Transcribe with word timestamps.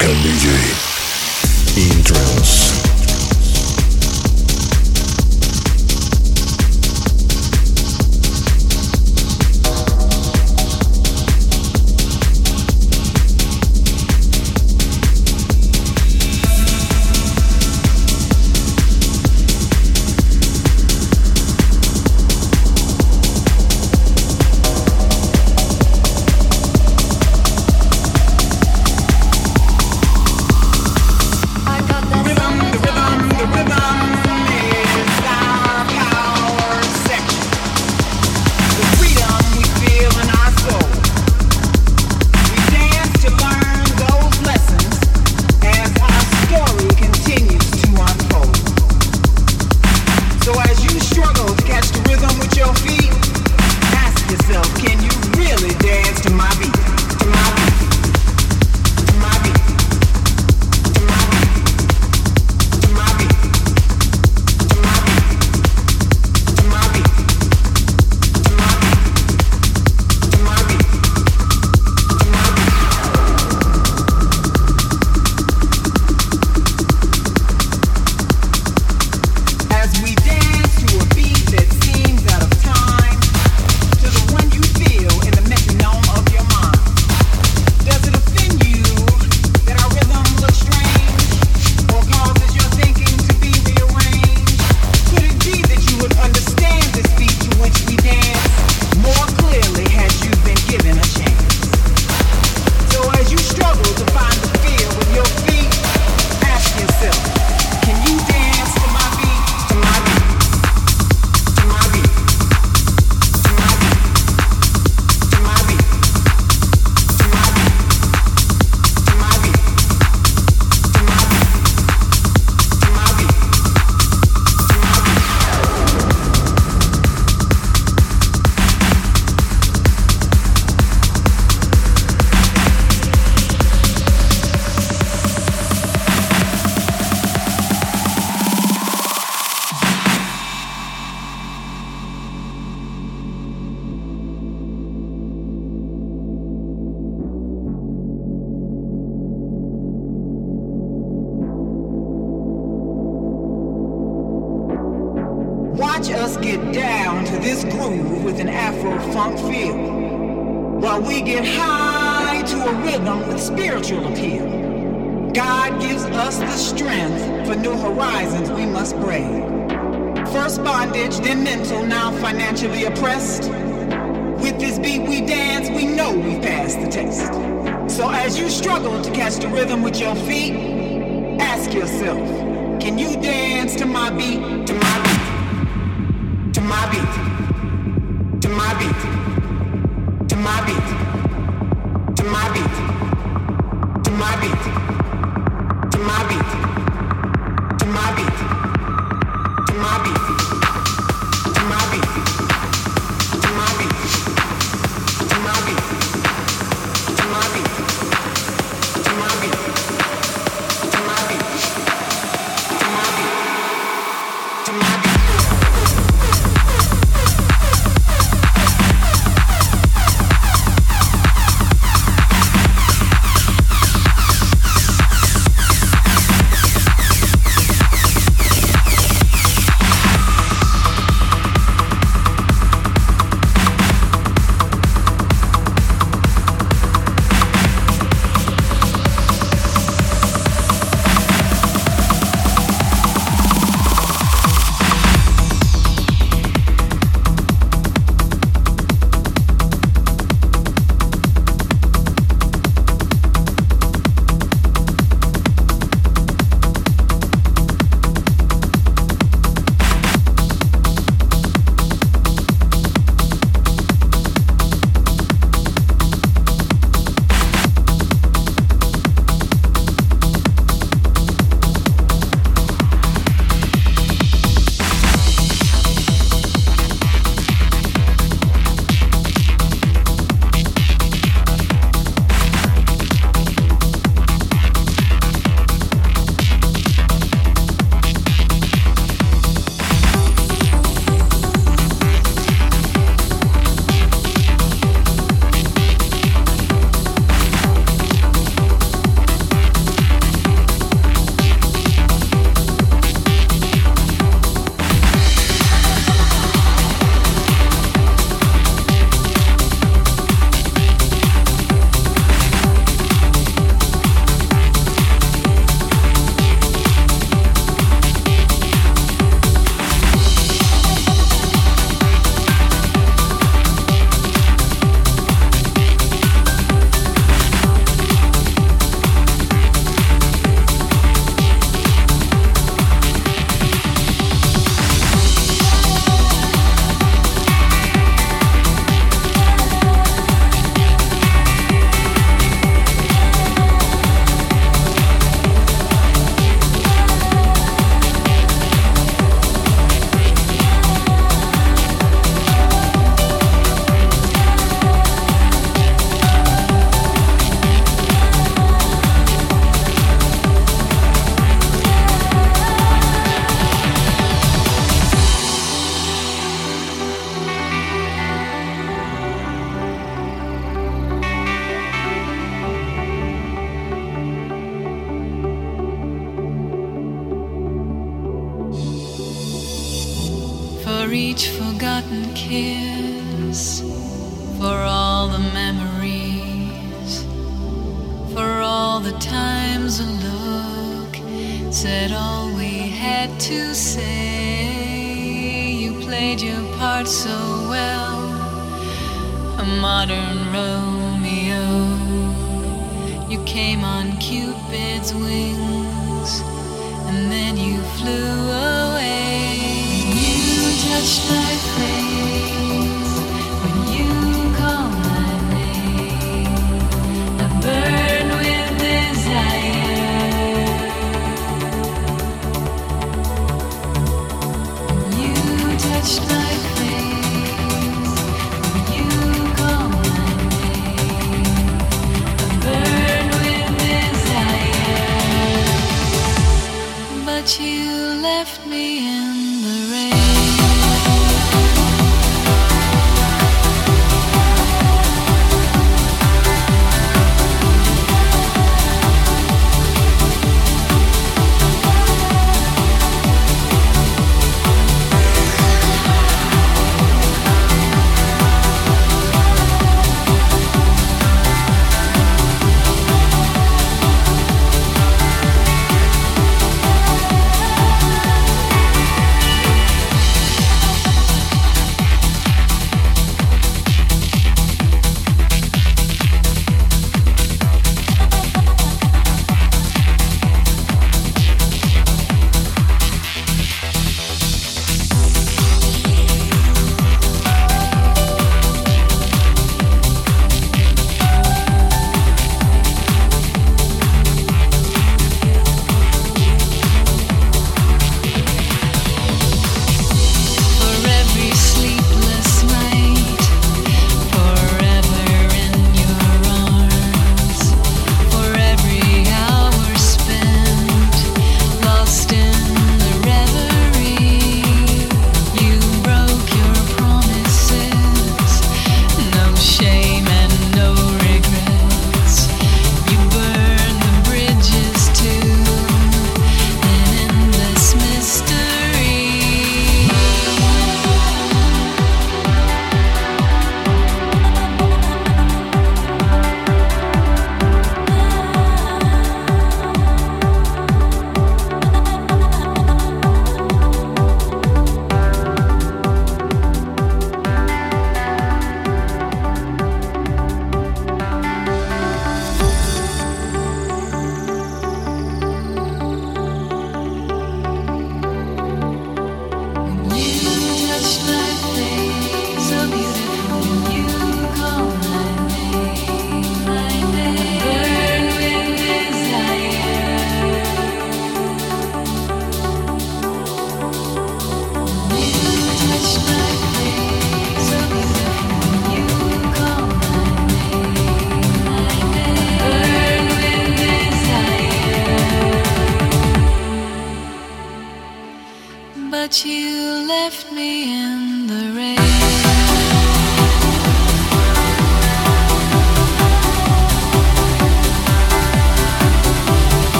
can 0.00 0.22
be 0.22 0.30
you. 0.44 0.49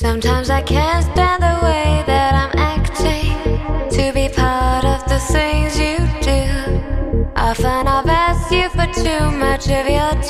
Sometimes 0.00 0.48
I 0.48 0.62
can't 0.62 1.04
stand 1.04 1.42
the 1.42 1.58
way 1.62 2.02
that 2.06 2.32
I'm 2.32 2.58
acting 2.58 3.36
to 3.90 4.12
be 4.14 4.30
part 4.34 4.86
of 4.86 5.06
the 5.06 5.18
things 5.18 5.78
you 5.78 5.98
do. 6.22 7.30
Often 7.36 7.86
I've 7.86 8.08
asked 8.08 8.50
you 8.50 8.70
for 8.70 8.86
too 8.94 9.30
much 9.30 9.66
of 9.68 9.86
your 9.86 10.16
time, 10.22 10.29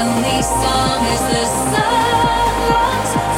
only 0.00 0.40
song 0.40 1.04
is 1.12 1.20
the 1.20 1.44
sun 1.44 3.29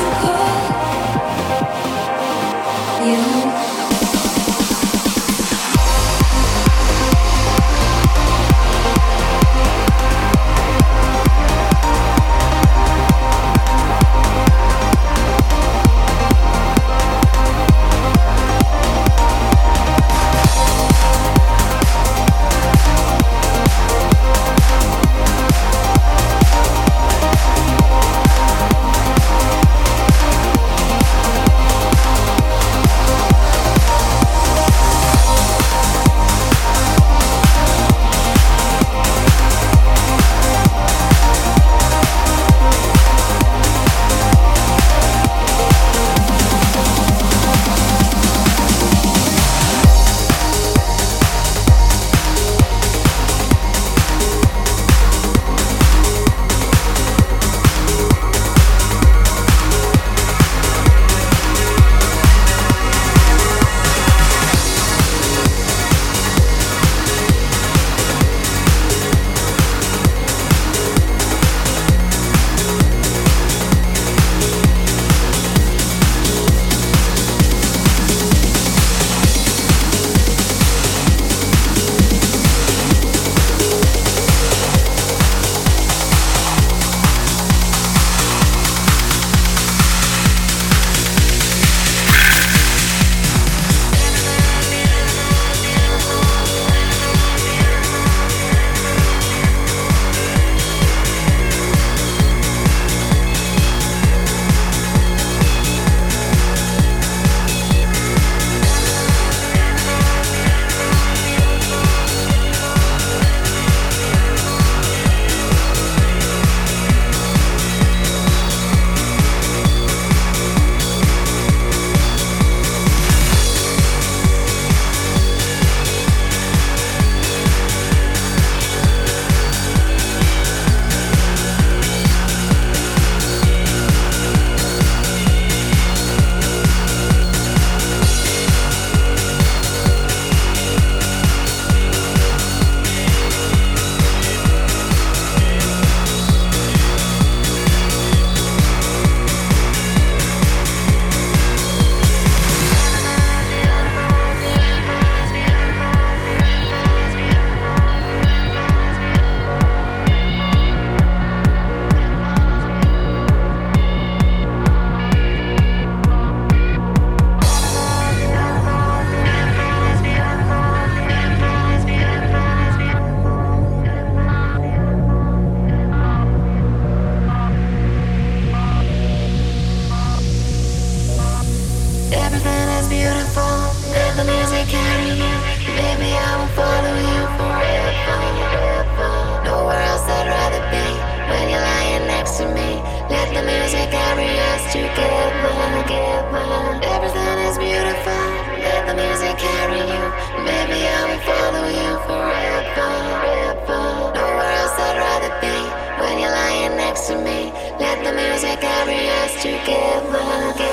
Let 207.79 208.05
the 208.05 208.13
music 208.13 208.61
carry 208.61 209.09
us 209.09 209.43
together. 209.43 210.72